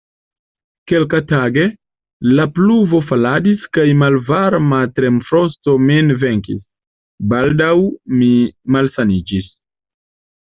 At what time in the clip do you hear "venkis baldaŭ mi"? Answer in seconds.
6.23-8.31